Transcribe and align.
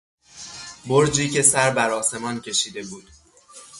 برجی 0.87 1.29
که 1.29 1.41
سر 1.41 1.71
برآسمان 1.71 2.41
کشیده 2.41 2.83
بود 2.83 3.07